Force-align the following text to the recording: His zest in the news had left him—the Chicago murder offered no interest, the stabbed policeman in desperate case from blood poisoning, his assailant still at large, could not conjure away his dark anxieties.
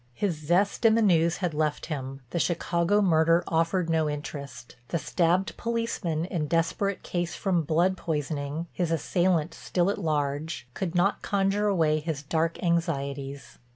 His 0.15 0.35
zest 0.39 0.83
in 0.83 0.95
the 0.95 1.01
news 1.03 1.37
had 1.45 1.53
left 1.53 1.85
him—the 1.85 2.39
Chicago 2.39 3.03
murder 3.03 3.43
offered 3.47 3.87
no 3.87 4.09
interest, 4.09 4.75
the 4.87 4.97
stabbed 4.97 5.55
policeman 5.57 6.25
in 6.25 6.47
desperate 6.47 7.03
case 7.03 7.35
from 7.35 7.61
blood 7.61 7.95
poisoning, 7.97 8.65
his 8.73 8.89
assailant 8.91 9.53
still 9.53 9.91
at 9.91 9.99
large, 9.99 10.67
could 10.73 10.95
not 10.95 11.21
conjure 11.21 11.67
away 11.67 11.99
his 11.99 12.23
dark 12.23 12.57
anxieties. 12.63 13.59